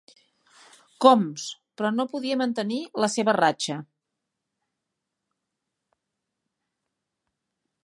Combs, 1.05 1.43
però, 1.81 1.91
no 1.97 2.05
podia 2.13 2.37
mantenir 2.43 2.79
la 3.05 3.11
seva 3.17 3.35
ratxa. 3.37 3.77